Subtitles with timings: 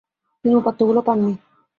[0.45, 1.33] তিনি উপাত্তগুলো পান নি।